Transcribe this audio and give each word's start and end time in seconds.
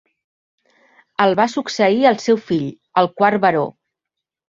El 1.27 1.37
va 1.41 1.47
succeir 1.57 2.09
el 2.15 2.19
seu 2.27 2.43
fill, 2.49 2.67
el 3.05 3.15
quart 3.23 3.43
baró. 3.49 3.67